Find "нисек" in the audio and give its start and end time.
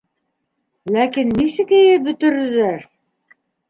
1.43-1.77